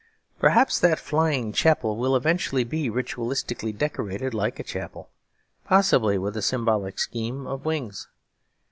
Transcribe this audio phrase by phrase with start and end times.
[0.39, 5.11] Perhaps that flying chapel will eventually be ritualistically decorated like a chapel;
[5.63, 8.07] possibly with a symbolic scheme of wings.